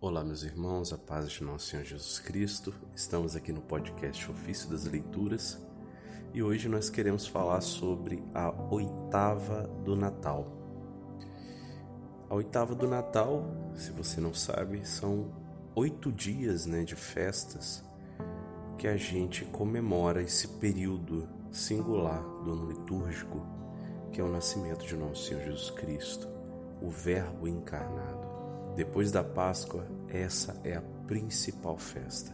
Olá, 0.00 0.22
meus 0.22 0.44
irmãos, 0.44 0.92
a 0.92 0.96
paz 0.96 1.28
de 1.28 1.42
nosso 1.42 1.66
Senhor 1.66 1.84
Jesus 1.84 2.20
Cristo. 2.20 2.72
Estamos 2.94 3.34
aqui 3.34 3.52
no 3.52 3.60
podcast 3.60 4.30
Ofício 4.30 4.70
das 4.70 4.84
Leituras 4.84 5.58
e 6.32 6.40
hoje 6.40 6.68
nós 6.68 6.88
queremos 6.88 7.26
falar 7.26 7.60
sobre 7.60 8.22
a 8.32 8.48
oitava 8.72 9.64
do 9.84 9.96
Natal. 9.96 10.46
A 12.30 12.34
oitava 12.36 12.76
do 12.76 12.86
Natal, 12.86 13.44
se 13.74 13.90
você 13.90 14.20
não 14.20 14.32
sabe, 14.32 14.86
são 14.86 15.32
oito 15.74 16.12
dias 16.12 16.64
né, 16.64 16.84
de 16.84 16.94
festas 16.94 17.82
que 18.78 18.86
a 18.86 18.96
gente 18.96 19.44
comemora 19.46 20.22
esse 20.22 20.46
período 20.46 21.28
singular 21.50 22.22
do 22.44 22.52
ano 22.52 22.70
litúrgico, 22.70 23.44
que 24.12 24.20
é 24.20 24.24
o 24.24 24.30
nascimento 24.30 24.86
de 24.86 24.96
nosso 24.96 25.26
Senhor 25.26 25.42
Jesus 25.42 25.70
Cristo, 25.70 26.28
o 26.80 26.88
Verbo 26.88 27.48
encarnado. 27.48 28.27
Depois 28.78 29.10
da 29.10 29.24
Páscoa, 29.24 29.84
essa 30.08 30.54
é 30.62 30.76
a 30.76 30.82
principal 31.04 31.76
festa. 31.76 32.32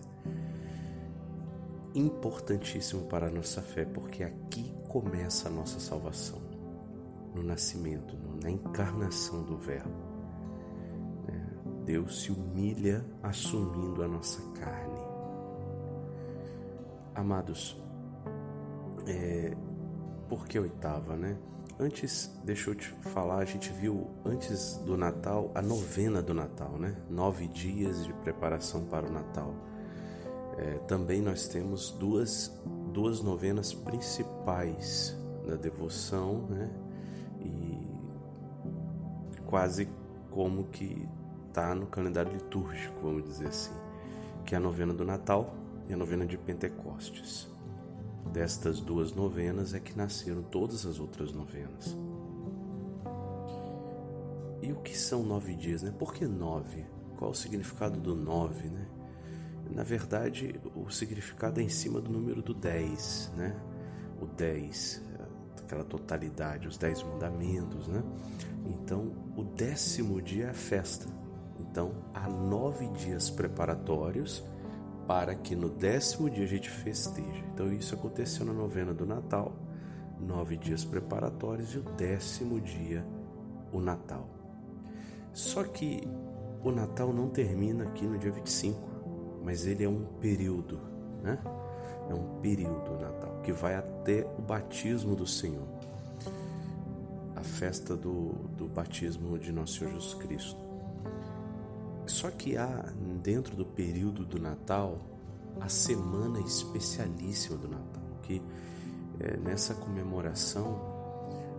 Importantíssimo 1.94 3.06
para 3.06 3.28
a 3.28 3.30
nossa 3.30 3.62
fé, 3.62 3.86
porque 3.86 4.22
aqui 4.22 4.70
começa 4.86 5.48
a 5.48 5.50
nossa 5.50 5.80
salvação 5.80 6.38
no 7.34 7.42
nascimento, 7.42 8.14
na 8.42 8.50
encarnação 8.50 9.42
do 9.42 9.56
Verbo. 9.56 9.88
Né? 11.26 11.50
Deus 11.86 12.24
se 12.24 12.30
humilha 12.30 13.02
assumindo 13.22 14.02
a 14.02 14.06
nossa 14.06 14.42
carne. 14.50 15.00
Amados, 17.14 17.82
é, 19.06 19.56
por 20.28 20.46
que 20.46 20.58
oitava, 20.58 21.16
né? 21.16 21.38
Antes, 21.78 22.30
deixa 22.44 22.70
eu 22.70 22.74
te 22.76 22.88
falar, 23.00 23.38
a 23.38 23.44
gente 23.44 23.72
viu 23.72 24.08
antes 24.24 24.76
do 24.86 24.96
Natal 24.96 25.50
a 25.56 25.60
novena 25.60 26.22
do 26.22 26.32
Natal, 26.32 26.78
né? 26.78 26.96
Nove 27.10 27.48
dias 27.48 28.04
de 28.04 28.12
preparação 28.12 28.84
para 28.84 29.04
o 29.04 29.10
Natal. 29.10 29.52
É, 30.56 30.78
também 30.86 31.20
nós 31.20 31.48
temos 31.48 31.90
duas, 31.90 32.56
duas 32.92 33.20
novenas 33.20 33.74
principais 33.74 35.16
da 35.44 35.56
devoção, 35.56 36.46
né? 36.48 36.70
E 37.40 37.88
quase 39.46 39.88
como 40.30 40.66
que 40.66 41.08
tá 41.52 41.74
no 41.74 41.88
calendário 41.88 42.32
litúrgico, 42.32 43.00
vamos 43.02 43.24
dizer 43.24 43.48
assim, 43.48 43.74
que 44.46 44.54
é 44.54 44.58
a 44.58 44.60
novena 44.60 44.94
do 44.94 45.04
Natal 45.04 45.52
e 45.88 45.92
a 45.92 45.96
novena 45.96 46.24
de 46.24 46.38
Pentecostes 46.38 47.52
destas 48.32 48.80
duas 48.80 49.12
novenas 49.12 49.74
é 49.74 49.80
que 49.80 49.96
nasceram 49.96 50.42
todas 50.42 50.86
as 50.86 50.98
outras 50.98 51.32
novenas. 51.32 51.96
E 54.62 54.72
o 54.72 54.76
que 54.76 54.96
são 54.96 55.22
nove 55.22 55.54
dias, 55.54 55.82
né? 55.82 55.92
Por 55.96 56.14
que 56.14 56.26
nove? 56.26 56.84
Qual 57.16 57.30
o 57.30 57.34
significado 57.34 58.00
do 58.00 58.14
nove, 58.14 58.68
né? 58.68 58.86
Na 59.70 59.82
verdade, 59.82 60.60
o 60.74 60.90
significado 60.90 61.60
é 61.60 61.62
em 61.62 61.68
cima 61.68 62.00
do 62.00 62.10
número 62.10 62.42
do 62.42 62.54
dez, 62.54 63.30
né? 63.36 63.56
O 64.20 64.26
dez, 64.26 65.02
aquela 65.62 65.84
totalidade, 65.84 66.68
os 66.68 66.76
dez 66.76 67.02
mandamentos, 67.02 67.88
né? 67.88 68.02
Então, 68.66 69.12
o 69.36 69.42
décimo 69.42 70.20
dia 70.22 70.46
é 70.46 70.50
a 70.50 70.54
festa. 70.54 71.06
Então, 71.58 71.92
há 72.14 72.28
nove 72.28 72.88
dias 72.88 73.30
preparatórios 73.30 74.42
para 75.06 75.34
que 75.34 75.54
no 75.54 75.68
décimo 75.68 76.30
dia 76.30 76.44
a 76.44 76.48
gente 76.48 76.70
festeje. 76.70 77.44
Então 77.52 77.72
isso 77.72 77.94
aconteceu 77.94 78.44
na 78.44 78.52
novena 78.52 78.92
do 78.92 79.06
Natal, 79.06 79.52
nove 80.20 80.56
dias 80.56 80.84
preparatórios 80.84 81.74
e 81.74 81.78
o 81.78 81.82
décimo 81.82 82.60
dia 82.60 83.04
o 83.72 83.80
Natal. 83.80 84.28
Só 85.32 85.64
que 85.64 86.06
o 86.62 86.70
Natal 86.70 87.12
não 87.12 87.28
termina 87.28 87.84
aqui 87.84 88.06
no 88.06 88.18
dia 88.18 88.30
25, 88.30 88.88
mas 89.42 89.66
ele 89.66 89.84
é 89.84 89.88
um 89.88 90.04
período, 90.20 90.80
né? 91.22 91.38
É 92.08 92.14
um 92.14 92.40
período 92.40 92.92
o 92.92 93.00
Natal 93.00 93.40
que 93.42 93.52
vai 93.52 93.74
até 93.74 94.26
o 94.38 94.42
batismo 94.42 95.14
do 95.14 95.26
Senhor, 95.26 95.66
a 97.36 97.42
festa 97.42 97.96
do, 97.96 98.32
do 98.56 98.66
batismo 98.66 99.38
de 99.38 99.52
nosso 99.52 99.78
Senhor 99.78 99.92
Jesus 99.92 100.14
Cristo. 100.14 100.64
Só 102.06 102.30
que 102.30 102.56
há 102.56 102.92
dentro 103.22 103.56
do 103.56 103.64
período 103.64 104.24
do 104.24 104.38
Natal 104.38 104.98
a 105.60 105.68
semana 105.68 106.40
especialíssima 106.40 107.56
do 107.56 107.68
Natal, 107.68 108.02
que 108.22 108.42
é, 109.20 109.36
nessa 109.36 109.74
comemoração 109.74 110.92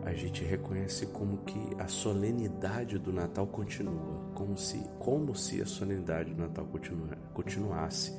a 0.05 0.13
gente 0.13 0.43
reconhece 0.43 1.07
como 1.07 1.37
que 1.39 1.59
a 1.79 1.87
solenidade 1.87 2.99
do 2.99 3.11
Natal 3.11 3.47
continua, 3.47 4.21
como 4.35 4.55
se, 4.55 4.77
como 4.99 5.33
se 5.33 5.61
a 5.61 5.65
solenidade 5.65 6.31
do 6.33 6.41
Natal 6.41 6.65
continua, 6.65 7.17
continuasse 7.33 8.13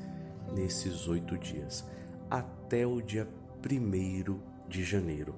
nesses 0.53 1.06
oito 1.06 1.38
dias, 1.38 1.84
até 2.28 2.84
o 2.84 3.00
dia 3.00 3.28
1 3.65 4.69
de 4.69 4.82
janeiro. 4.82 5.34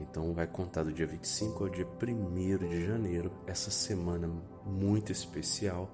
Então 0.00 0.32
vai 0.32 0.46
contar 0.46 0.84
do 0.84 0.92
dia 0.92 1.06
25 1.06 1.64
ao 1.64 1.70
dia 1.70 1.86
1 1.86 2.68
de 2.68 2.86
janeiro, 2.86 3.29
essa 3.46 3.70
semana 3.70 4.28
muito 4.64 5.12
especial, 5.12 5.90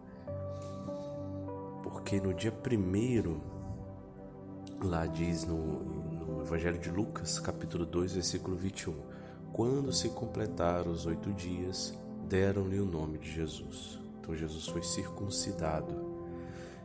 porque 1.82 2.20
no 2.20 2.34
dia 2.34 2.52
1 2.52 4.86
lá 4.86 5.06
diz 5.06 5.44
no, 5.44 5.56
no 5.56 6.42
Evangelho 6.42 6.78
de 6.78 6.90
Lucas, 6.90 7.38
capítulo 7.38 7.86
2, 7.86 8.14
versículo 8.14 8.56
21, 8.56 8.94
quando 9.52 9.92
se 9.92 10.08
completaram 10.10 10.92
os 10.92 11.06
oito 11.06 11.32
dias, 11.32 11.94
deram-lhe 12.28 12.78
o 12.78 12.84
nome 12.84 13.18
de 13.18 13.30
Jesus. 13.30 13.98
Então 14.20 14.34
Jesus 14.34 14.66
foi 14.66 14.82
circuncidado. 14.82 16.16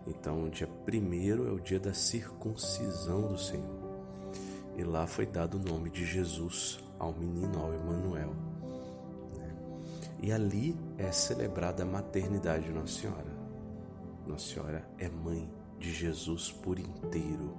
Então 0.08 0.44
o 0.44 0.50
dia 0.50 0.70
1 0.88 1.48
é 1.48 1.52
o 1.52 1.60
dia 1.60 1.80
da 1.80 1.94
circuncisão 1.94 3.28
do 3.28 3.38
Senhor. 3.38 3.82
E 4.78 4.84
lá 4.84 5.06
foi 5.06 5.26
dado 5.26 5.58
o 5.58 5.60
nome 5.60 5.90
de 5.90 6.06
Jesus 6.06 6.80
ao 6.98 7.14
menino, 7.14 7.60
ao 7.60 7.74
Emanuel. 7.74 8.34
E 10.22 10.32
ali 10.32 10.78
é 10.98 11.12
celebrada 11.12 11.84
a 11.84 11.86
maternidade 11.86 12.66
de 12.66 12.72
Nossa 12.72 13.02
Senhora. 13.02 13.42
Nossa 14.28 14.54
Senhora 14.54 14.88
é 15.00 15.10
mãe 15.10 15.52
de 15.80 15.92
Jesus 15.92 16.52
por 16.52 16.78
inteiro. 16.78 17.58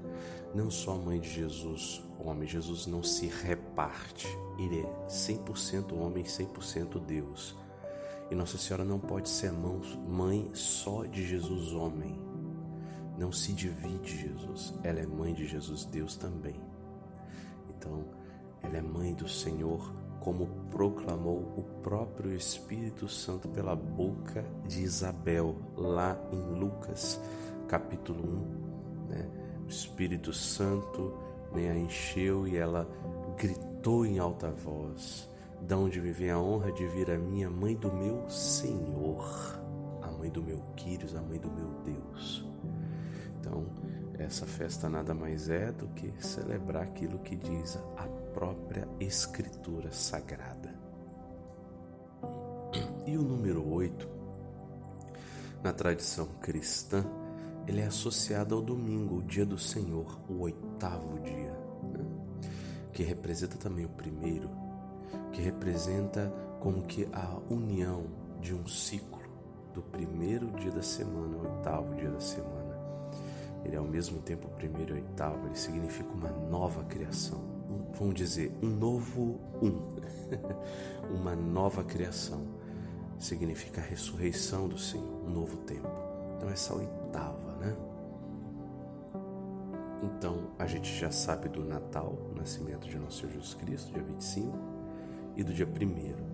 Não 0.54 0.70
só 0.70 0.96
mãe 0.96 1.18
de 1.18 1.28
Jesus, 1.28 2.00
homem. 2.20 2.48
Jesus 2.48 2.86
não 2.86 3.02
se 3.02 3.26
reparte. 3.26 4.28
Ele 4.58 4.80
é 4.80 5.06
100% 5.08 5.92
homem, 5.92 6.22
100% 6.22 7.04
Deus. 7.04 7.56
E 8.30 8.34
Nossa 8.34 8.56
Senhora 8.56 8.84
não 8.84 9.00
pode 9.00 9.28
ser 9.28 9.52
mãe 9.52 10.50
só 10.54 11.04
de 11.04 11.26
Jesus, 11.26 11.72
homem. 11.72 12.18
Não 13.18 13.32
se 13.32 13.52
divide 13.52 14.16
Jesus. 14.16 14.72
Ela 14.84 15.00
é 15.00 15.06
mãe 15.06 15.34
de 15.34 15.46
Jesus, 15.46 15.84
Deus 15.84 16.16
também. 16.16 16.60
Então, 17.68 18.04
ela 18.62 18.76
é 18.76 18.80
mãe 18.80 19.12
do 19.12 19.28
Senhor, 19.28 19.92
como 20.22 20.46
proclamou 20.70 21.52
o 21.56 21.62
próprio 21.82 22.32
Espírito 22.32 23.08
Santo 23.08 23.48
pela 23.48 23.74
boca 23.74 24.44
de 24.68 24.82
Isabel, 24.82 25.56
lá 25.76 26.16
em 26.30 26.58
Lucas, 26.60 27.20
capítulo 27.66 28.22
1. 29.08 29.08
Né? 29.08 29.28
O 29.64 29.68
Espírito 29.68 30.32
Santo 30.32 31.12
né, 31.52 31.70
a 31.70 31.76
encheu 31.76 32.46
e 32.46 32.56
ela 32.56 32.88
gritou 33.36 34.06
em 34.06 34.20
alta 34.20 34.48
voz: 34.48 35.28
Da 35.60 35.76
onde 35.76 36.00
me 36.00 36.12
vem 36.12 36.30
a 36.30 36.38
honra 36.38 36.70
de 36.70 36.86
vir 36.86 37.10
a 37.10 37.18
minha 37.18 37.50
mãe 37.50 37.74
do 37.74 37.92
meu 37.92 38.28
Senhor, 38.30 39.60
a 40.02 40.10
mãe 40.12 40.30
do 40.30 40.42
meu 40.42 40.60
Quírios, 40.76 41.16
a 41.16 41.20
mãe 41.20 41.38
do 41.38 41.50
meu 41.50 41.70
Deus. 41.84 42.46
Então, 43.40 43.66
essa 44.16 44.46
festa 44.46 44.88
nada 44.88 45.14
mais 45.14 45.48
é 45.48 45.72
do 45.72 45.88
que 45.88 46.12
celebrar 46.24 46.84
aquilo 46.84 47.18
que 47.18 47.34
diz 47.34 47.76
a 47.96 48.21
própria 48.32 48.88
Escritura 48.98 49.92
Sagrada. 49.92 50.74
E 53.06 53.16
o 53.16 53.22
número 53.22 53.66
8, 53.72 54.08
na 55.62 55.72
tradição 55.72 56.26
cristã, 56.40 57.04
ele 57.66 57.80
é 57.80 57.86
associado 57.86 58.54
ao 58.54 58.62
domingo, 58.62 59.16
o 59.16 59.22
dia 59.22 59.46
do 59.46 59.58
Senhor, 59.58 60.18
o 60.28 60.40
oitavo 60.42 61.20
dia, 61.20 61.52
né? 61.82 62.04
que 62.92 63.02
representa 63.02 63.56
também 63.56 63.84
o 63.84 63.90
primeiro, 63.90 64.50
que 65.32 65.40
representa 65.40 66.32
como 66.58 66.82
que 66.82 67.08
a 67.12 67.38
união 67.50 68.06
de 68.40 68.54
um 68.54 68.66
ciclo 68.66 69.22
do 69.74 69.82
primeiro 69.82 70.50
dia 70.52 70.70
da 70.70 70.82
semana 70.82 71.36
ao 71.36 71.42
oitavo 71.42 71.94
dia 71.94 72.10
da 72.10 72.20
semana. 72.20 72.72
Ele 73.64 73.76
é 73.76 73.78
ao 73.78 73.84
mesmo 73.84 74.20
tempo 74.20 74.48
o 74.48 74.50
primeiro 74.50 74.96
e 74.96 75.00
o 75.00 75.04
oitavo, 75.04 75.46
ele 75.46 75.56
significa 75.56 76.10
uma 76.12 76.30
nova 76.30 76.82
criação, 76.84 77.51
vamos 77.98 78.14
dizer, 78.14 78.52
um 78.62 78.68
novo 78.68 79.40
um, 79.62 79.96
uma 81.14 81.34
nova 81.34 81.84
criação. 81.84 82.46
Significa 83.18 83.80
a 83.80 83.84
ressurreição 83.84 84.68
do 84.68 84.78
Senhor, 84.78 85.24
um 85.24 85.30
novo 85.30 85.56
tempo. 85.58 85.88
Então, 86.36 86.50
essa 86.50 86.74
oitava, 86.74 87.56
né? 87.60 87.76
Então, 90.02 90.50
a 90.58 90.66
gente 90.66 90.92
já 90.98 91.12
sabe 91.12 91.48
do 91.48 91.64
Natal, 91.64 92.18
o 92.32 92.34
nascimento 92.34 92.88
de 92.88 92.98
nosso 92.98 93.20
Senhor 93.20 93.32
Jesus 93.32 93.54
Cristo, 93.54 93.92
dia 93.92 94.02
25, 94.02 94.58
e 95.36 95.44
do 95.44 95.54
dia 95.54 95.66
1. 95.66 96.32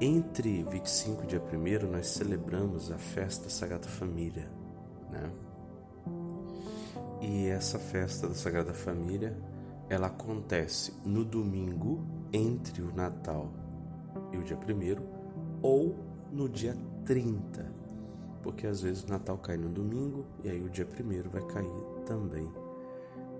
entre 0.00 0.64
25 0.64 1.22
e 1.22 1.26
dia 1.26 1.40
1 1.40 1.90
nós 1.90 2.08
celebramos 2.08 2.90
a 2.90 2.98
festa 2.98 3.44
da 3.44 3.50
Sagrada 3.50 3.86
Família, 3.86 4.50
né? 5.10 5.30
E 7.20 7.46
essa 7.46 7.78
festa 7.78 8.28
da 8.28 8.34
Sagrada 8.34 8.74
Família, 8.74 9.34
ela 9.88 10.06
acontece 10.08 10.92
no 11.04 11.24
domingo 11.24 12.04
entre 12.32 12.82
o 12.82 12.94
Natal 12.94 13.52
e 14.32 14.36
o 14.36 14.42
dia 14.42 14.56
1 14.56 15.60
ou 15.62 15.96
no 16.32 16.48
dia 16.48 16.76
30, 17.04 17.72
porque 18.42 18.66
às 18.66 18.82
vezes 18.82 19.04
o 19.04 19.08
Natal 19.08 19.38
cai 19.38 19.56
no 19.56 19.68
domingo 19.68 20.24
e 20.42 20.50
aí 20.50 20.62
o 20.62 20.70
dia 20.70 20.86
1 20.86 21.30
vai 21.30 21.42
cair 21.46 22.04
também 22.06 22.50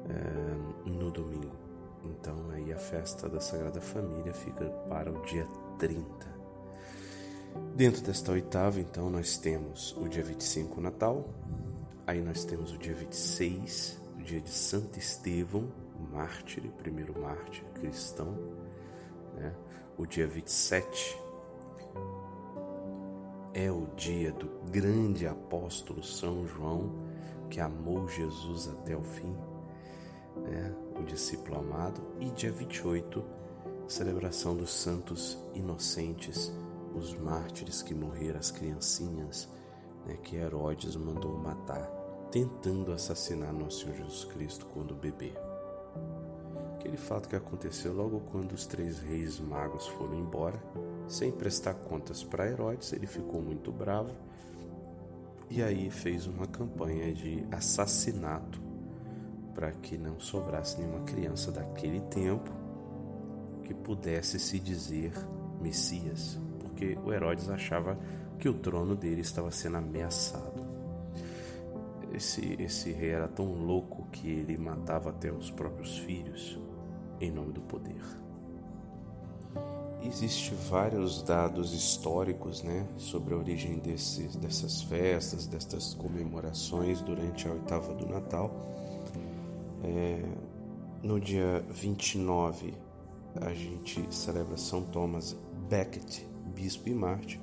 é, 0.08 0.88
no 0.88 1.10
domingo. 1.10 1.56
Então 2.04 2.50
aí 2.50 2.72
a 2.72 2.78
festa 2.78 3.28
da 3.28 3.40
Sagrada 3.40 3.80
Família 3.80 4.34
fica 4.34 4.64
para 4.88 5.10
o 5.10 5.22
dia 5.22 5.46
30. 5.78 6.34
Dentro 7.74 8.02
desta 8.02 8.32
oitava, 8.32 8.80
então, 8.80 9.10
nós 9.10 9.36
temos 9.36 9.96
o 9.96 10.08
dia 10.08 10.22
25, 10.22 10.80
Natal. 10.80 11.28
Aí 12.06 12.20
nós 12.20 12.44
temos 12.44 12.72
o 12.72 12.78
dia 12.78 12.94
26, 12.94 13.98
o 14.18 14.22
dia 14.22 14.40
de 14.40 14.50
Santo 14.50 14.98
Estevão, 14.98 15.68
mártir, 16.14 16.62
primeiro 16.78 17.18
mártir 17.20 17.64
cristão. 17.74 18.38
Né? 19.34 19.54
O 19.96 20.06
dia 20.06 20.26
27 20.26 21.18
é 23.52 23.70
o 23.70 23.86
dia 23.96 24.32
do 24.32 24.48
grande 24.70 25.26
apóstolo 25.26 26.02
São 26.02 26.46
João, 26.46 26.90
que 27.50 27.60
amou 27.60 28.08
Jesus 28.08 28.68
até 28.68 28.96
o 28.96 29.02
fim 29.02 29.36
né, 30.36 30.74
o 30.98 31.02
discípulo 31.02 31.58
amado, 31.58 32.00
e 32.20 32.30
dia 32.30 32.52
28, 32.52 33.24
celebração 33.88 34.56
dos 34.56 34.72
santos 34.72 35.38
inocentes, 35.54 36.52
os 36.94 37.14
mártires 37.14 37.82
que 37.82 37.94
morreram, 37.94 38.38
as 38.38 38.50
criancinhas 38.50 39.48
né, 40.06 40.16
que 40.22 40.36
Herodes 40.36 40.96
mandou 40.96 41.36
matar, 41.36 41.84
tentando 42.30 42.92
assassinar 42.92 43.52
nosso 43.52 43.80
Senhor 43.80 43.96
Jesus 43.96 44.24
Cristo 44.24 44.66
quando 44.66 44.94
bebê. 44.94 45.32
Aquele 46.84 46.98
fato 46.98 47.30
que 47.30 47.34
aconteceu 47.34 47.94
logo 47.94 48.20
quando 48.30 48.52
os 48.52 48.66
três 48.66 48.98
reis 48.98 49.40
magos 49.40 49.86
foram 49.86 50.18
embora, 50.18 50.62
sem 51.08 51.32
prestar 51.32 51.72
contas 51.72 52.22
para 52.22 52.46
Herodes, 52.46 52.92
ele 52.92 53.06
ficou 53.06 53.40
muito 53.40 53.72
bravo 53.72 54.10
e 55.48 55.62
aí 55.62 55.88
fez 55.88 56.26
uma 56.26 56.46
campanha 56.46 57.10
de 57.14 57.42
assassinato 57.50 58.60
para 59.54 59.72
que 59.72 59.96
não 59.96 60.20
sobrasse 60.20 60.78
nenhuma 60.78 61.00
criança 61.06 61.50
daquele 61.50 62.00
tempo 62.00 62.52
que 63.62 63.72
pudesse 63.72 64.38
se 64.38 64.60
dizer 64.60 65.14
Messias, 65.62 66.38
porque 66.60 66.98
o 67.02 67.10
Herodes 67.10 67.48
achava 67.48 67.96
que 68.38 68.46
o 68.46 68.52
trono 68.52 68.94
dele 68.94 69.22
estava 69.22 69.50
sendo 69.50 69.78
ameaçado. 69.78 70.62
Esse, 72.12 72.56
esse 72.60 72.92
rei 72.92 73.08
era 73.08 73.26
tão 73.26 73.54
louco 73.54 74.06
que 74.12 74.28
ele 74.28 74.58
matava 74.58 75.08
até 75.08 75.32
os 75.32 75.50
próprios 75.50 75.96
filhos 75.96 76.58
em 77.20 77.30
nome 77.30 77.52
do 77.52 77.60
poder. 77.62 78.02
Existem 80.02 80.56
vários 80.68 81.22
dados 81.22 81.72
históricos 81.72 82.62
né, 82.62 82.86
sobre 82.98 83.32
a 83.32 83.38
origem 83.38 83.78
desses, 83.78 84.36
dessas 84.36 84.82
festas, 84.82 85.46
dessas 85.46 85.94
comemorações 85.94 87.00
durante 87.00 87.48
a 87.48 87.52
oitava 87.52 87.94
do 87.94 88.06
Natal 88.06 88.74
é, 89.84 90.22
no 91.02 91.20
dia 91.20 91.62
29, 91.70 92.72
a 93.40 93.52
gente 93.52 94.02
celebra 94.10 94.56
São 94.56 94.82
Thomas 94.82 95.36
Becket, 95.68 96.22
bispo 96.54 96.88
e 96.88 96.94
mártir. 96.94 97.40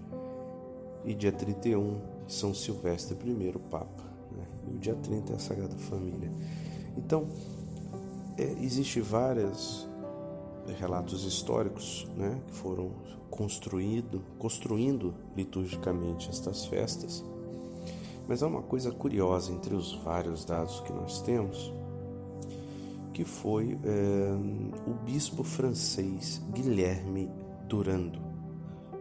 E 1.06 1.13
dia 1.13 1.31
31, 1.31 2.00
São 2.27 2.53
Silvestre 2.53 3.15
I, 3.23 3.59
Papa. 3.69 4.03
Né? 4.31 4.45
E 4.68 4.75
o 4.75 4.79
dia 4.79 4.95
30 4.95 5.33
é 5.33 5.35
a 5.35 5.39
Sagrada 5.39 5.75
Família. 5.77 6.31
Então, 6.97 7.27
é, 8.38 8.44
existe 8.60 9.01
vários 9.01 9.88
relatos 10.80 11.24
históricos 11.25 12.07
né, 12.16 12.42
que 12.48 12.54
foram 12.54 12.92
construído, 13.30 14.24
construindo 14.38 15.13
liturgicamente 15.36 16.30
estas 16.30 16.66
festas. 16.66 17.24
Mas 18.28 18.44
há 18.44 18.48
uma 18.48 18.62
coisa 18.62 18.92
curiosa 18.92 19.51
entre 19.51 19.74
os 19.74 19.94
vários 19.95 20.45
dados 20.45 20.80
que 20.81 20.94
nós 20.94 21.22
temos 21.22 21.74
que 23.13 23.25
foi 23.25 23.78
é, 23.83 24.89
o 24.89 24.94
bispo 24.94 25.44
francês 25.44 26.42
Guilherme 26.51 27.30
Durando. 27.68 28.19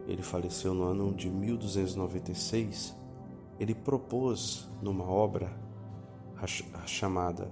Ele 0.07 0.21
faleceu 0.21 0.73
no 0.73 0.83
ano 0.83 1.13
de 1.13 1.29
1296. 1.29 2.95
Ele 3.59 3.73
propôs 3.73 4.69
numa 4.81 5.05
obra 5.05 5.51
chamada 6.85 7.49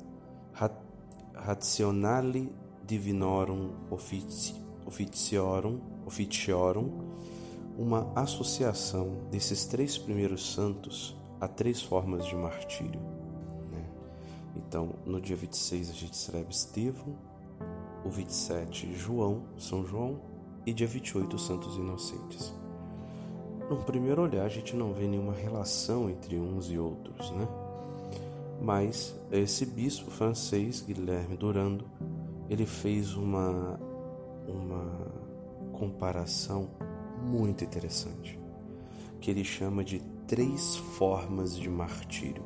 Rationale 1.40 2.52
Divinorum 2.86 3.72
Officiorum, 4.86 5.80
Officiorum 6.06 7.10
uma 7.78 8.12
associação 8.16 9.28
desses 9.32 9.66
três 9.66 9.98
primeiros 9.98 10.54
santos 10.54 11.16
a 11.40 11.48
três 11.48 11.82
formas 11.82 12.26
de 12.26 12.36
martírio 12.36 13.20
então, 14.56 14.90
no 15.06 15.20
dia 15.20 15.36
26 15.36 15.90
a 15.90 15.94
gente 15.94 16.18
celebra 16.18 16.52
Estevão, 16.52 17.16
o 18.06 18.10
27 18.10 18.94
João, 18.94 19.44
São 19.58 19.86
João 19.86 20.20
e 20.66 20.74
dia 20.74 20.86
28 20.86 21.36
os 21.36 21.46
Santos 21.46 21.76
Inocentes. 21.76 22.54
Num 23.70 23.82
primeiro 23.84 24.22
olhar 24.22 24.44
a 24.44 24.50
gente 24.50 24.76
não 24.76 24.94
vê 24.94 25.08
nenhuma 25.08 25.34
relação 25.34 26.10
entre 26.10 26.38
uns 26.38 26.70
e 26.70 26.78
outros, 26.78 27.32
né? 27.32 27.48
Mas 28.62 29.18
esse 29.32 29.66
bispo 29.66 30.12
francês, 30.12 30.82
Guilherme 30.82 31.38
Durando, 31.38 31.86
ele 32.50 32.66
fez 32.66 33.16
uma, 33.16 33.80
uma 34.48 35.12
comparação 35.72 36.70
muito 37.24 37.64
interessante, 37.64 38.40
que 39.22 39.32
ele 39.32 39.44
chama 39.44 39.84
de 39.84 40.00
três 40.28 40.76
formas 40.76 41.56
de 41.56 41.70
martírio. 41.70 42.44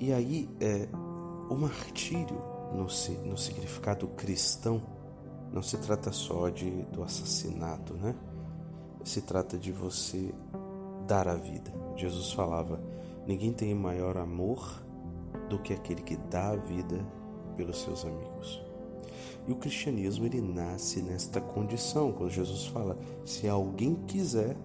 E 0.00 0.12
aí, 0.12 0.48
é, 0.60 0.88
o 1.48 1.54
martírio, 1.54 2.38
no, 2.72 2.84
no 3.28 3.36
significado 3.36 4.08
cristão, 4.08 4.82
não 5.52 5.62
se 5.62 5.76
trata 5.76 6.10
só 6.10 6.48
de, 6.48 6.70
do 6.84 7.02
assassinato, 7.02 7.94
né? 7.94 8.14
Se 9.04 9.20
trata 9.20 9.58
de 9.58 9.70
você 9.70 10.34
dar 11.06 11.28
a 11.28 11.34
vida. 11.34 11.70
Jesus 11.96 12.32
falava: 12.32 12.80
ninguém 13.26 13.52
tem 13.52 13.74
maior 13.74 14.16
amor 14.16 14.82
do 15.48 15.58
que 15.58 15.72
aquele 15.72 16.02
que 16.02 16.16
dá 16.16 16.50
a 16.50 16.56
vida 16.56 16.98
pelos 17.56 17.80
seus 17.80 18.04
amigos. 18.04 18.62
E 19.46 19.52
o 19.52 19.56
cristianismo 19.56 20.26
ele 20.26 20.40
nasce 20.40 21.02
nesta 21.02 21.40
condição, 21.40 22.12
quando 22.12 22.30
Jesus 22.30 22.66
fala: 22.66 22.96
se 23.24 23.48
alguém 23.48 23.94
quiser, 24.06 24.56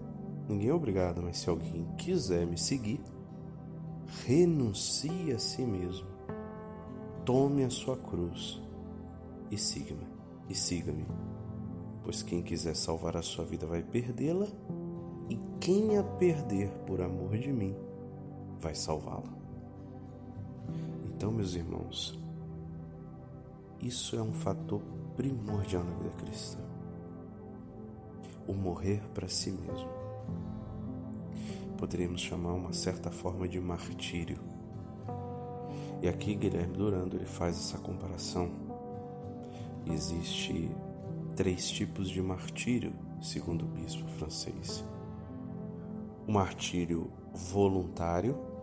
ninguém 0.47 0.69
é 0.69 0.73
obrigado, 0.73 1.21
mas 1.21 1.37
se 1.37 1.49
alguém 1.49 1.87
quiser 1.97 2.45
me 2.45 2.57
seguir, 2.57 3.01
renuncie 4.25 5.31
a 5.33 5.39
si 5.39 5.63
mesmo, 5.63 6.07
tome 7.25 7.63
a 7.63 7.69
sua 7.69 7.97
cruz 7.97 8.61
e 9.51 9.57
siga-me, 9.57 10.07
e 10.49 10.55
siga-me. 10.55 11.05
Pois 12.03 12.23
quem 12.23 12.41
quiser 12.41 12.75
salvar 12.75 13.17
a 13.17 13.21
sua 13.21 13.43
vida 13.43 13.65
vai 13.65 13.83
perdê-la, 13.83 14.47
e 15.29 15.37
quem 15.59 15.97
a 15.97 16.03
perder 16.03 16.69
por 16.85 17.01
amor 17.01 17.37
de 17.37 17.51
mim 17.51 17.75
vai 18.67 18.75
salvá-la. 18.75 19.23
Então, 21.05 21.31
meus 21.31 21.55
irmãos, 21.55 22.19
isso 23.81 24.17
é 24.17 24.21
um 24.21 24.33
fator 24.33 24.81
primordial 25.15 25.85
na 25.85 25.95
vida 25.95 26.09
cristã. 26.17 26.59
O 28.45 28.53
morrer 28.53 29.01
para 29.13 29.29
si 29.29 29.51
mesmo 29.51 29.89
poderíamos 31.77 32.19
chamar 32.19 32.53
uma 32.53 32.73
certa 32.73 33.09
forma 33.09 33.47
de 33.47 33.57
martírio. 33.59 34.39
E 36.01 36.09
aqui 36.09 36.35
Guilherme 36.35 36.75
Durando 36.75 37.15
ele 37.15 37.25
faz 37.25 37.55
essa 37.55 37.77
comparação. 37.77 38.51
Existe 39.89 40.75
três 41.37 41.69
tipos 41.69 42.09
de 42.09 42.21
martírio, 42.21 42.93
segundo 43.21 43.63
o 43.63 43.67
bispo 43.69 44.05
francês. 44.09 44.83
O 46.27 46.31
martírio 46.33 47.09
voluntário, 47.33 48.56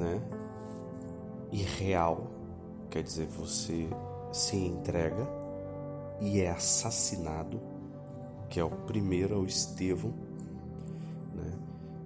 né? 0.00 0.20
E 1.52 1.62
real, 1.62 2.26
quer 2.90 3.02
dizer, 3.02 3.26
você 3.26 3.88
se 4.32 4.56
entrega 4.56 5.28
e 6.20 6.40
é 6.40 6.50
assassinado, 6.50 7.60
que 8.48 8.58
é 8.58 8.64
o 8.64 8.70
primeiro, 8.70 9.34
é 9.34 9.38
o 9.38 9.44
Estevão, 9.44 10.12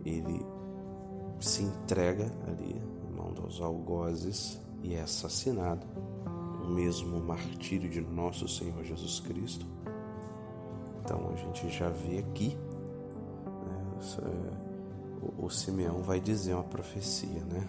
ele 0.04 0.44
se 1.40 1.62
entrega 1.62 2.30
ali, 2.46 2.80
mão 3.16 3.32
dos 3.32 3.60
algozes, 3.60 4.60
e 4.82 4.94
é 4.94 5.00
assassinado, 5.00 5.86
o 6.62 6.68
mesmo 6.68 7.18
martírio 7.20 7.88
de 7.88 8.00
nosso 8.00 8.46
Senhor 8.46 8.84
Jesus 8.84 9.20
Cristo. 9.20 9.66
Então 11.00 11.30
a 11.32 11.36
gente 11.36 11.68
já 11.70 11.88
vê 11.88 12.18
aqui, 12.18 12.56
né, 13.46 13.94
o, 15.22 15.46
o 15.46 15.50
Simeão 15.50 16.02
vai 16.02 16.20
dizer 16.20 16.54
uma 16.54 16.64
profecia, 16.64 17.44
né? 17.44 17.66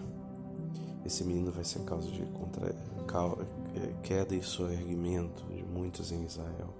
Esse 1.06 1.22
menino 1.22 1.52
vai 1.52 1.62
ser 1.62 1.84
causa 1.84 2.10
de 2.10 2.20
contra, 2.26 2.68
é, 2.68 3.94
queda 4.02 4.34
e 4.34 4.42
soerguimento 4.42 5.44
de 5.44 5.62
muitos 5.62 6.10
em 6.10 6.24
Israel. 6.24 6.74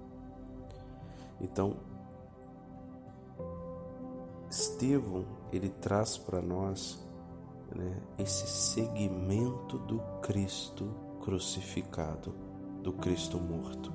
Então, 1.39 1.77
Estevão 4.49 5.23
ele 5.49 5.69
traz 5.69 6.17
para 6.17 6.41
nós 6.41 6.99
né, 7.73 8.01
esse 8.19 8.47
segmento 8.47 9.77
do 9.79 9.99
Cristo 10.21 10.93
crucificado, 11.21 12.33
do 12.83 12.91
Cristo 12.91 13.39
morto. 13.39 13.93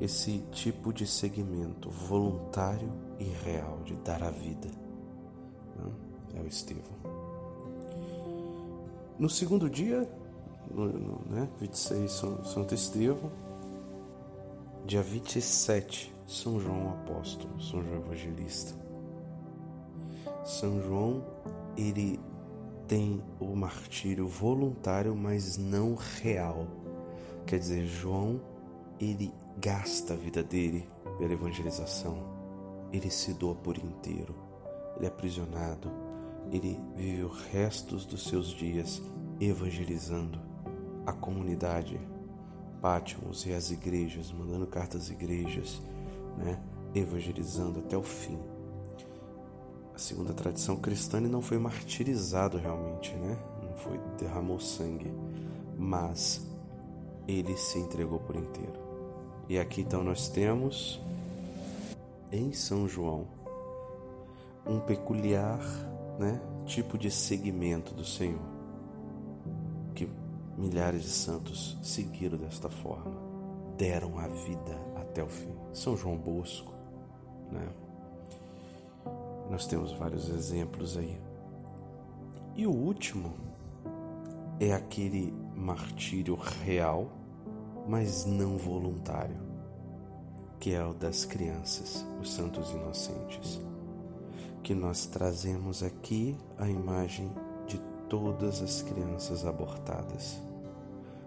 Esse 0.00 0.38
tipo 0.50 0.92
de 0.92 1.06
segmento 1.06 1.90
voluntário 1.90 2.90
e 3.20 3.24
real 3.24 3.78
de 3.84 3.94
dar 3.96 4.24
a 4.24 4.30
vida 4.30 4.68
né, 5.76 5.92
é 6.34 6.40
o 6.40 6.46
Estevão. 6.48 7.23
No 9.18 9.30
segundo 9.30 9.70
dia, 9.70 10.08
no, 10.70 10.86
no, 10.86 11.20
né, 11.30 11.48
26 11.60 12.10
São, 12.10 12.44
Santo 12.44 12.74
Estevão, 12.74 13.30
dia 14.84 15.02
27 15.02 16.12
São 16.26 16.58
João 16.58 16.90
Apóstolo, 16.90 17.60
São 17.60 17.82
João 17.84 17.98
Evangelista. 17.98 18.74
São 20.44 20.82
João, 20.82 21.24
ele 21.76 22.18
tem 22.88 23.22
o 23.40 23.54
martírio 23.54 24.26
voluntário, 24.26 25.14
mas 25.14 25.56
não 25.56 25.94
real. 25.94 26.66
Quer 27.46 27.58
dizer, 27.58 27.86
João, 27.86 28.40
ele 29.00 29.32
gasta 29.58 30.14
a 30.14 30.16
vida 30.16 30.42
dele 30.42 30.88
pela 31.18 31.32
evangelização. 31.32 32.18
Ele 32.92 33.10
se 33.10 33.32
doa 33.32 33.54
por 33.54 33.78
inteiro. 33.78 34.34
Ele 34.96 35.06
é 35.06 35.08
aprisionado. 35.08 35.90
Ele 36.50 36.80
vive 36.94 37.24
os 37.24 37.40
restos 37.46 38.04
dos 38.04 38.24
seus 38.24 38.48
dias 38.48 39.02
evangelizando 39.40 40.38
a 41.06 41.12
comunidade, 41.12 41.98
Pátimos 42.80 43.46
e 43.46 43.52
as 43.52 43.70
igrejas, 43.70 44.30
mandando 44.30 44.66
cartas 44.66 45.04
às 45.04 45.10
igrejas, 45.10 45.80
né? 46.36 46.60
evangelizando 46.94 47.80
até 47.80 47.96
o 47.96 48.02
fim 48.02 48.38
a 49.94 49.98
segunda 49.98 50.32
tradição 50.32 50.76
cristã 50.76 51.18
ele 51.18 51.28
não 51.28 51.40
foi 51.40 51.56
martirizado 51.56 52.58
realmente, 52.58 53.14
né? 53.14 53.38
Não 53.62 53.74
foi 53.76 54.00
derramou 54.18 54.58
sangue, 54.58 55.12
mas 55.78 56.44
ele 57.28 57.56
se 57.56 57.78
entregou 57.78 58.18
por 58.18 58.34
inteiro. 58.34 58.72
E 59.48 59.56
aqui 59.56 59.82
então 59.82 60.02
nós 60.02 60.28
temos 60.28 61.00
em 62.32 62.52
São 62.52 62.88
João 62.88 63.28
um 64.66 64.80
peculiar, 64.80 65.60
né, 66.18 66.40
tipo 66.66 66.96
de 66.96 67.10
seguimento 67.10 67.94
do 67.94 68.04
Senhor 68.04 68.54
que 69.94 70.08
milhares 70.58 71.02
de 71.02 71.10
santos 71.10 71.78
seguiram 71.82 72.36
desta 72.36 72.68
forma, 72.68 73.14
deram 73.76 74.18
a 74.18 74.26
vida 74.26 74.76
até 74.96 75.22
o 75.22 75.28
fim. 75.28 75.54
São 75.72 75.96
João 75.96 76.16
Bosco, 76.16 76.72
né? 77.50 77.68
Nós 79.50 79.66
temos 79.66 79.92
vários 79.92 80.28
exemplos 80.28 80.96
aí. 80.96 81.20
E 82.56 82.66
o 82.66 82.72
último 82.72 83.32
é 84.58 84.72
aquele 84.72 85.34
martírio 85.54 86.34
real, 86.34 87.10
mas 87.88 88.24
não 88.24 88.56
voluntário, 88.56 89.36
que 90.58 90.72
é 90.72 90.84
o 90.84 90.94
das 90.94 91.24
crianças, 91.24 92.06
os 92.20 92.32
santos 92.32 92.70
inocentes, 92.70 93.60
que 94.64 94.74
nós 94.74 95.06
trazemos 95.06 95.84
aqui 95.84 96.36
a 96.58 96.68
imagem 96.68 97.30
de 97.68 97.78
todas 98.08 98.60
as 98.60 98.82
crianças 98.82 99.46
abortadas. 99.46 100.40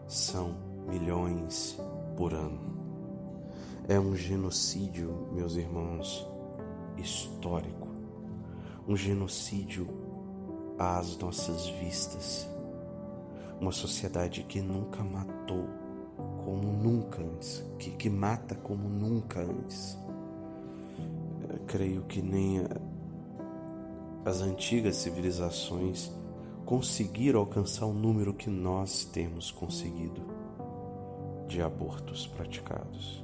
São 0.08 0.58
milhões 0.90 1.80
por 2.18 2.34
ano. 2.34 2.76
É 3.88 3.98
um 3.98 4.14
genocídio, 4.14 5.30
meus 5.32 5.56
irmãos, 5.56 6.28
histórico 6.98 7.88
um 8.88 8.96
genocídio 8.96 9.86
às 10.80 11.18
nossas 11.18 11.68
vistas. 11.68 12.48
Uma 13.60 13.72
sociedade 13.72 14.44
que 14.44 14.62
nunca 14.62 15.04
matou 15.04 15.68
como 16.46 16.72
nunca 16.72 17.22
antes, 17.22 17.64
que, 17.78 17.92
que 17.92 18.10
mata 18.10 18.56
como 18.56 18.88
nunca 18.88 19.42
antes. 19.42 19.98
Eu 21.50 21.60
creio 21.68 22.04
que 22.04 22.22
nem 22.22 22.60
as 24.28 24.42
antigas 24.42 24.98
civilizações 24.98 26.12
conseguiram 26.66 27.40
alcançar 27.40 27.86
o 27.86 27.94
número 27.94 28.34
que 28.34 28.50
nós 28.50 29.06
temos 29.06 29.52
conseguido 29.52 30.22
de 31.48 31.62
abortos 31.62 32.28
praticados, 32.28 33.24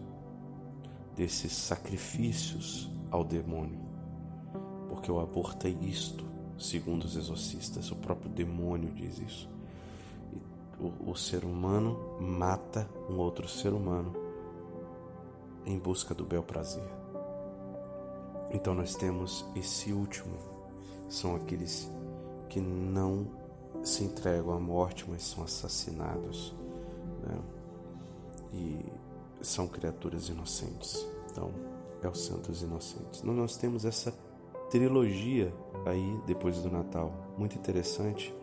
desses 1.15 1.51
sacrifícios 1.53 2.89
ao 3.11 3.23
demônio 3.23 3.83
porque 4.93 5.11
o 5.11 5.19
aborto 5.19 5.65
é 5.65 5.71
isto, 5.71 6.23
segundo 6.55 7.05
os 7.05 7.15
exorcistas. 7.15 7.91
O 7.91 7.95
próprio 7.95 8.29
demônio 8.29 8.91
diz 8.93 9.17
isso. 9.17 9.49
O, 10.79 11.09
o 11.09 11.15
ser 11.15 11.43
humano 11.43 11.97
mata 12.21 12.87
um 13.09 13.17
outro 13.17 13.47
ser 13.47 13.73
humano 13.73 14.15
em 15.65 15.79
busca 15.79 16.13
do 16.13 16.23
bel 16.23 16.43
prazer. 16.43 16.87
Então 18.51 18.75
nós 18.75 18.95
temos 18.95 19.43
esse 19.55 19.91
último, 19.91 20.37
são 21.07 21.35
aqueles 21.35 21.89
que 22.49 22.59
não 22.59 23.27
se 23.83 24.03
entregam 24.03 24.53
à 24.53 24.59
morte, 24.59 25.05
mas 25.07 25.23
são 25.23 25.43
assassinados. 25.43 26.53
Né? 27.23 27.39
E 28.53 28.85
são 29.41 29.67
criaturas 29.67 30.29
inocentes. 30.29 31.05
Então, 31.29 31.51
é 32.01 32.07
os 32.07 32.25
santos 32.25 32.61
inocentes. 32.61 33.23
Nós 33.23 33.57
temos 33.57 33.85
essa 33.85 34.11
trilogia 34.69 35.53
aí 35.85 36.19
depois 36.25 36.61
do 36.61 36.69
Natal. 36.69 37.11
Muito 37.37 37.57
interessante. 37.57 38.33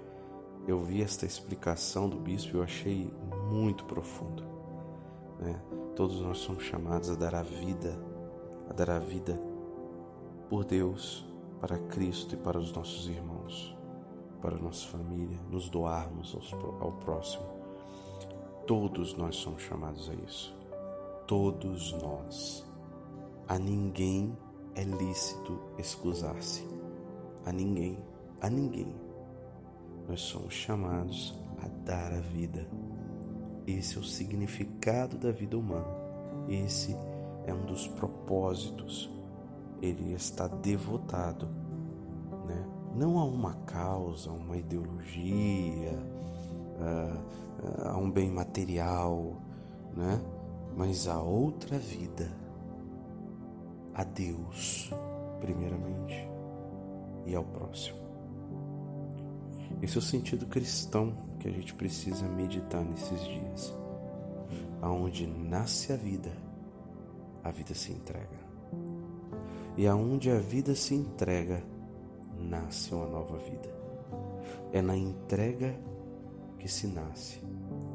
Eu 0.66 0.84
vi 0.84 1.02
esta 1.02 1.24
explicação 1.24 2.08
do 2.08 2.18
bispo 2.18 2.56
e 2.56 2.58
eu 2.58 2.62
achei 2.62 3.10
muito 3.50 3.84
profundo. 3.84 4.44
Né? 5.38 5.60
Todos 5.96 6.20
nós 6.20 6.38
somos 6.38 6.64
chamados 6.64 7.10
a 7.10 7.14
dar 7.14 7.34
a 7.34 7.42
vida, 7.42 7.98
a 8.68 8.72
dar 8.72 8.90
a 8.90 8.98
vida 8.98 9.40
por 10.48 10.64
Deus, 10.64 11.24
para 11.60 11.78
Cristo 11.78 12.34
e 12.34 12.38
para 12.38 12.58
os 12.58 12.72
nossos 12.72 13.06
irmãos, 13.06 13.76
para 14.40 14.56
nossa 14.56 14.86
família, 14.88 15.38
nos 15.50 15.68
doarmos 15.68 16.36
ao 16.80 16.92
próximo. 16.92 17.44
Todos 18.66 19.16
nós 19.16 19.36
somos 19.36 19.62
chamados 19.62 20.08
a 20.08 20.14
isso. 20.14 20.56
Todos 21.26 21.92
nós. 22.00 22.66
A 23.46 23.58
ninguém 23.58 24.36
é 24.74 24.84
lícito 24.84 25.58
excusar-se. 25.76 26.66
A 27.44 27.52
ninguém, 27.52 27.98
a 28.40 28.48
ninguém. 28.48 28.94
Nós 30.08 30.20
somos 30.22 30.54
chamados 30.54 31.38
a 31.62 31.68
dar 31.84 32.12
a 32.12 32.20
vida. 32.20 32.66
Esse 33.66 33.96
é 33.96 34.00
o 34.00 34.04
significado 34.04 35.18
da 35.18 35.30
vida 35.30 35.58
humana. 35.58 35.94
Esse 36.48 36.96
é 37.44 37.52
um 37.52 37.66
dos 37.66 37.86
propósitos. 37.88 39.10
Ele 39.80 40.12
está 40.12 40.46
devotado, 40.46 41.48
né? 42.46 42.66
não 42.94 43.18
a 43.18 43.24
uma 43.24 43.54
causa, 43.66 44.30
a 44.30 44.32
uma 44.32 44.56
ideologia, 44.56 45.98
a, 46.78 47.90
a 47.90 47.96
um 47.96 48.10
bem 48.10 48.30
material, 48.30 49.36
né? 49.96 50.20
mas 50.76 51.08
a 51.08 51.20
outra 51.20 51.78
vida 51.78 52.30
a 53.94 54.04
Deus, 54.04 54.90
primeiramente, 55.40 56.28
e 57.26 57.34
ao 57.34 57.44
próximo. 57.44 57.98
Esse 59.82 59.96
é 59.96 59.98
o 59.98 60.02
sentido 60.02 60.46
cristão 60.46 61.14
que 61.38 61.48
a 61.48 61.50
gente 61.50 61.74
precisa 61.74 62.26
meditar 62.28 62.84
nesses 62.84 63.22
dias. 63.24 63.74
Aonde 64.82 65.26
nasce 65.26 65.92
a 65.92 65.96
vida, 65.96 66.32
a 67.42 67.50
vida 67.50 67.74
se 67.74 67.92
entrega. 67.92 68.39
E 69.76 69.86
aonde 69.86 70.30
a 70.30 70.38
vida 70.38 70.74
se 70.74 70.94
entrega, 70.94 71.62
nasce 72.38 72.94
uma 72.94 73.06
nova 73.06 73.38
vida. 73.38 73.70
É 74.72 74.82
na 74.82 74.96
entrega 74.96 75.78
que 76.58 76.68
se 76.68 76.86
nasce. 76.86 77.40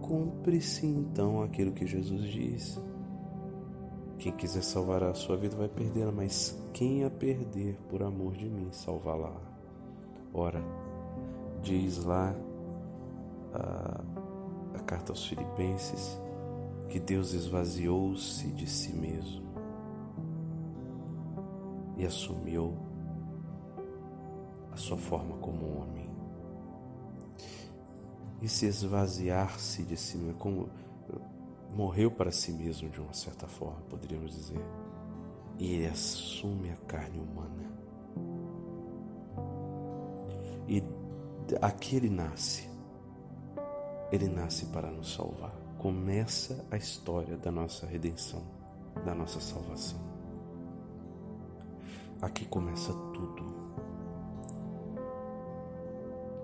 Cumpre-se 0.02 0.86
então 0.86 1.42
aquilo 1.42 1.72
que 1.72 1.86
Jesus 1.86 2.24
diz 2.24 2.80
quem 4.18 4.32
quiser 4.32 4.64
salvar 4.64 5.04
a 5.04 5.14
sua 5.14 5.38
vida 5.38 5.56
vai 5.56 5.68
perdê-la, 5.68 6.12
mas 6.12 6.58
quem 6.74 7.04
a 7.04 7.10
perder 7.10 7.78
por 7.90 8.02
amor 8.02 8.34
de 8.34 8.50
mim 8.50 8.70
salvá-la. 8.72 9.32
Ora, 10.34 10.64
diz 11.62 12.04
lá 12.04 12.36
a, 13.54 14.02
a 14.74 14.80
carta 14.80 15.12
aos 15.12 15.28
Filipenses 15.28 16.20
que 16.90 17.00
Deus 17.00 17.34
esvaziou-se 17.34 18.48
de 18.48 18.68
si 18.68 18.94
mesmo, 18.94 19.44
assumiu 22.06 22.76
a 24.72 24.78
sua 24.78 24.98
forma 24.98 25.38
como 25.38 25.80
homem. 25.80 26.10
E 28.42 28.48
se 28.48 28.66
esvaziar-se 28.66 29.84
de 29.84 29.96
si 29.96 30.18
mesmo, 30.18 30.38
como 30.38 30.70
morreu 31.74 32.12
para 32.12 32.32
si 32.32 32.52
mesmo 32.52 32.90
de 32.90 33.00
uma 33.00 33.14
certa 33.14 33.48
forma, 33.48 33.82
poderíamos 33.90 34.36
dizer. 34.36 34.62
E 35.58 35.74
ele 35.74 35.88
assume 35.88 36.72
a 36.72 36.76
carne 36.88 37.20
humana. 37.20 37.72
E 40.68 40.84
aqui 41.62 41.96
ele 41.96 42.10
nasce. 42.10 42.70
Ele 44.12 44.28
nasce 44.28 44.68
para 44.68 44.92
nos 44.92 45.14
salvar. 45.14 45.54
Começa 45.78 46.66
a 46.72 46.78
história 46.78 47.38
da 47.38 47.52
nossa 47.52 47.86
redenção, 47.86 48.44
da 49.06 49.14
nossa 49.14 49.40
salvação. 49.40 50.15
Aqui 52.22 52.46
começa 52.46 52.94
tudo. 53.14 53.44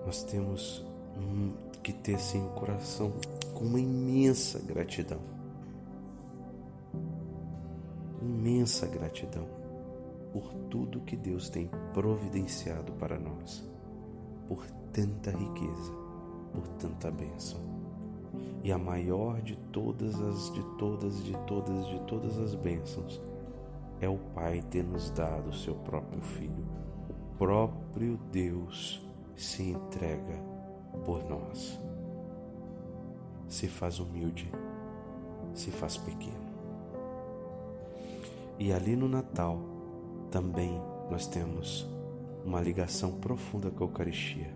Nós 0.04 0.22
temos 0.24 0.84
que 1.82 1.92
ter 1.92 2.18
sim 2.18 2.44
o 2.44 2.50
coração 2.50 3.12
com 3.54 3.64
uma 3.64 3.80
imensa 3.80 4.58
gratidão. 4.60 5.18
Imensa 8.20 8.86
gratidão 8.86 9.48
por 10.32 10.52
tudo 10.70 11.00
que 11.00 11.16
Deus 11.16 11.48
tem 11.48 11.68
providenciado 11.92 12.92
para 12.92 13.18
nós, 13.18 13.64
por 14.46 14.64
tanta 14.92 15.30
riqueza, 15.30 15.92
por 16.52 16.68
tanta 16.78 17.10
bênção. 17.10 17.60
E 18.62 18.70
a 18.70 18.78
maior 18.78 19.40
de 19.40 19.56
todas 19.56 20.20
as 20.20 20.52
de 20.52 20.62
todas 20.78 21.24
de 21.24 21.36
todas 21.46 21.86
de 21.88 21.98
todas 22.06 22.38
as 22.38 22.54
bênçãos 22.54 23.20
é 24.02 24.08
o 24.08 24.18
Pai 24.18 24.60
ter 24.62 24.82
nos 24.82 25.10
dado 25.10 25.50
o 25.50 25.54
seu 25.54 25.76
próprio 25.76 26.20
filho. 26.20 26.66
O 27.08 27.38
próprio 27.38 28.16
Deus 28.32 29.06
se 29.36 29.62
entrega 29.62 30.42
por 31.04 31.22
nós. 31.28 31.80
Se 33.48 33.68
faz 33.68 34.00
humilde, 34.00 34.50
se 35.54 35.70
faz 35.70 35.96
pequeno. 35.96 36.52
E 38.58 38.72
ali 38.72 38.96
no 38.96 39.08
Natal 39.08 39.58
também 40.30 40.80
nós 41.08 41.26
temos 41.28 41.88
uma 42.44 42.60
ligação 42.60 43.12
profunda 43.20 43.70
com 43.70 43.84
a 43.84 43.86
Eucaristia, 43.86 44.52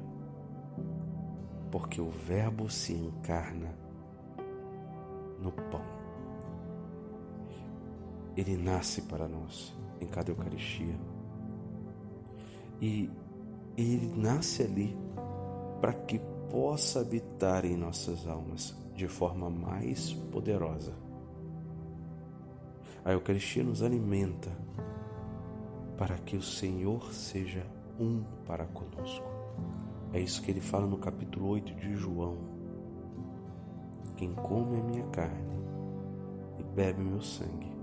porque 1.70 2.00
o 2.00 2.10
Verbo 2.10 2.68
se 2.68 2.92
encarna 2.94 3.74
no 5.40 5.52
pão. 5.52 5.95
Ele 8.36 8.56
nasce 8.56 9.02
para 9.02 9.26
nós 9.26 9.74
em 10.00 10.06
cada 10.06 10.30
Eucaristia. 10.30 10.94
E 12.80 13.10
ele 13.76 14.12
nasce 14.16 14.62
ali 14.62 14.96
para 15.80 15.92
que 15.92 16.18
possa 16.50 17.00
habitar 17.00 17.64
em 17.64 17.76
nossas 17.76 18.26
almas 18.26 18.74
de 18.94 19.08
forma 19.08 19.50
mais 19.50 20.12
poderosa. 20.32 20.92
A 23.04 23.12
Eucaristia 23.12 23.62
nos 23.62 23.82
alimenta 23.82 24.50
para 25.96 26.16
que 26.16 26.36
o 26.36 26.42
Senhor 26.42 27.12
seja 27.12 27.64
um 27.98 28.22
para 28.46 28.66
conosco. 28.66 29.26
É 30.12 30.20
isso 30.20 30.42
que 30.42 30.50
ele 30.50 30.60
fala 30.60 30.86
no 30.86 30.98
capítulo 30.98 31.48
8 31.48 31.74
de 31.74 31.94
João. 31.94 32.36
Quem 34.16 34.32
come 34.32 34.80
a 34.80 34.82
minha 34.82 35.06
carne 35.08 35.56
e 36.58 36.62
bebe 36.62 37.02
meu 37.02 37.20
sangue, 37.20 37.75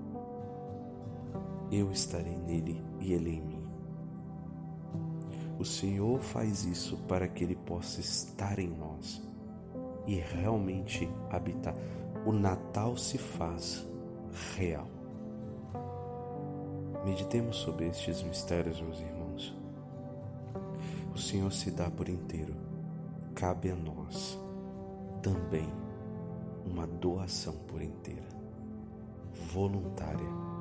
eu 1.76 1.92
estarei 1.92 2.38
nele 2.38 2.84
e 3.00 3.14
ele 3.14 3.30
em 3.32 3.42
mim. 3.42 3.64
O 5.60 5.66
Senhor 5.66 6.20
faz 6.20 6.66
isso 6.66 6.98
para 7.08 7.28
que 7.28 7.44
Ele 7.44 7.56
possa 7.56 8.02
estar 8.02 8.60
em 8.60 8.68
nós 8.68 9.22
e 10.06 10.16
realmente 10.16 11.08
habitar. 11.30 11.76
O 12.26 12.32
Natal 12.32 12.98
se 12.98 13.18
faz 13.18 13.88
real. 14.58 14.88
Meditemos 17.06 17.58
sobre 17.58 17.88
estes 17.88 18.22
mistérios, 18.24 18.82
meus 18.82 19.00
irmãos. 19.00 19.58
O 21.14 21.18
Senhor 21.18 21.52
se 21.52 21.70
dá 21.72 21.90
por 21.90 22.10
inteiro. 22.10 22.56
Cabe 23.36 23.72
a 23.72 23.76
nós 23.76 24.40
também 25.22 25.72
uma 26.66 26.86
doação 26.86 27.54
por 27.68 27.82
inteira, 27.82 28.28
voluntária. 29.54 30.53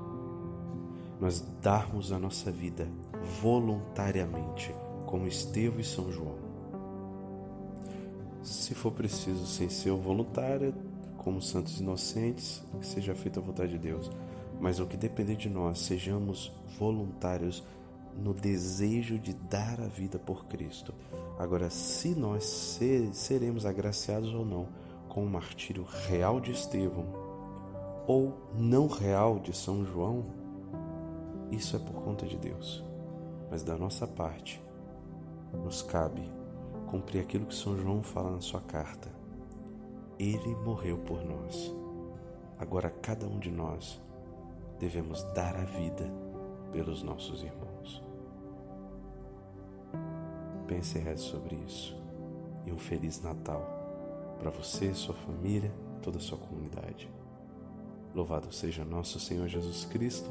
Nós 1.23 1.41
darmos 1.63 2.11
a 2.11 2.19
nossa 2.19 2.51
vida 2.51 2.89
voluntariamente 3.41 4.75
como 5.07 5.29
Estevão 5.29 5.79
e 5.79 5.85
São 5.85 6.11
João. 6.11 6.35
Se 8.43 8.75
for 8.75 8.91
preciso, 8.91 9.47
sem 9.47 9.69
ser 9.69 9.93
voluntário, 9.93 10.75
como 11.17 11.41
santos 11.41 11.79
inocentes, 11.79 12.61
que 12.81 12.85
seja 12.85 13.15
feita 13.15 13.39
a 13.39 13.43
vontade 13.43 13.71
de 13.71 13.79
Deus. 13.79 14.11
Mas 14.61 14.81
o 14.81 14.87
que 14.87 14.97
depender 14.97 15.37
de 15.37 15.49
nós, 15.49 15.79
sejamos 15.79 16.51
voluntários 16.77 17.63
no 18.21 18.35
desejo 18.35 19.17
de 19.17 19.33
dar 19.33 19.81
a 19.81 19.87
vida 19.87 20.19
por 20.19 20.47
Cristo. 20.47 20.93
Agora, 21.39 21.71
se 21.71 22.17
nós 22.17 22.43
ser, 22.43 23.15
seremos 23.15 23.65
agraciados 23.65 24.35
ou 24.35 24.45
não 24.45 24.67
com 25.09 25.25
o 25.25 25.31
martírio 25.31 25.87
real 26.09 26.41
de 26.41 26.51
Estevão 26.51 27.07
ou 28.09 28.37
não 28.59 28.89
real 28.89 29.39
de 29.39 29.57
São 29.57 29.85
João, 29.85 30.42
isso 31.53 31.77
é 31.77 31.79
por 31.79 32.03
conta 32.03 32.27
de 32.27 32.37
Deus. 32.37 32.83
Mas 33.51 33.63
da 33.63 33.77
nossa 33.77 34.07
parte, 34.07 34.63
nos 35.53 35.83
cabe 35.83 36.23
cumprir 36.87 37.21
aquilo 37.21 37.47
que 37.47 37.55
São 37.55 37.77
João 37.77 38.03
fala 38.03 38.31
na 38.31 38.41
sua 38.41 38.61
carta. 38.61 39.11
Ele 40.19 40.55
morreu 40.57 40.99
por 40.99 41.23
nós. 41.25 41.75
Agora 42.59 42.89
cada 42.89 43.27
um 43.27 43.39
de 43.39 43.51
nós 43.51 44.01
devemos 44.79 45.23
dar 45.35 45.55
a 45.57 45.65
vida 45.65 46.11
pelos 46.73 47.03
nossos 47.03 47.43
irmãos. 47.43 48.03
Pense 50.67 50.99
e 50.99 51.01
reze 51.03 51.23
sobre 51.23 51.57
isso. 51.57 51.95
E 52.65 52.73
um 52.73 52.79
Feliz 52.79 53.21
Natal 53.21 53.63
para 54.39 54.51
você, 54.51 54.93
sua 54.95 55.15
família, 55.15 55.73
toda 56.01 56.19
a 56.19 56.21
sua 56.21 56.39
comunidade. 56.39 57.11
Louvado 58.15 58.53
seja 58.53 58.85
nosso 58.85 59.21
Senhor 59.21 59.49
Jesus 59.49 59.85
Cristo, 59.85 60.31